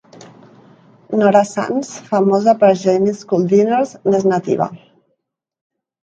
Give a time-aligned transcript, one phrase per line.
[1.17, 4.69] Nora Sands, famosa per "Jamie's School Dinners", n'és nativa.